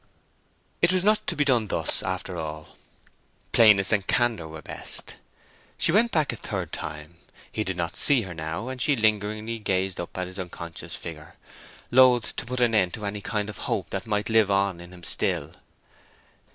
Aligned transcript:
It 0.81 0.91
was 0.91 1.03
not 1.03 1.27
to 1.27 1.35
be 1.35 1.45
done 1.45 1.67
thus, 1.67 2.01
after 2.01 2.35
all: 2.35 2.75
plainness 3.51 3.91
and 3.91 4.07
candor 4.07 4.47
were 4.47 4.63
best. 4.63 5.17
She 5.77 5.91
went 5.91 6.11
back 6.11 6.33
a 6.33 6.37
third 6.37 6.73
time; 6.73 7.17
he 7.51 7.63
did 7.63 7.77
not 7.77 7.97
see 7.97 8.23
her 8.23 8.33
now, 8.33 8.67
and 8.67 8.81
she 8.81 8.95
lingeringly 8.95 9.59
gazed 9.59 9.99
up 9.99 10.17
at 10.17 10.25
his 10.25 10.39
unconscious 10.39 10.95
figure, 10.95 11.35
loath 11.91 12.35
to 12.37 12.47
put 12.47 12.61
an 12.61 12.73
end 12.73 12.95
to 12.95 13.05
any 13.05 13.21
kind 13.21 13.47
of 13.47 13.59
hope 13.69 13.91
that 13.91 14.07
might 14.07 14.27
live 14.31 14.49
on 14.49 14.79
in 14.79 14.91
him 14.91 15.03
still. 15.03 15.53